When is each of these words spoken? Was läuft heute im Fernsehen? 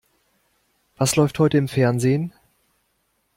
Was 0.97 1.15
läuft 1.15 1.37
heute 1.37 1.59
im 1.59 1.67
Fernsehen? 1.67 2.33